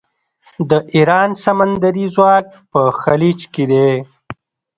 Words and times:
د 0.69 0.71
ایران 0.95 1.29
سمندري 1.45 2.05
ځواک 2.15 2.45
په 2.71 2.81
خلیج 3.01 3.39
کې 3.53 3.63
دی. 3.71 3.89